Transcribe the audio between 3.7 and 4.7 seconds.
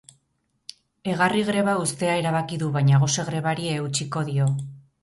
eutsiko dio.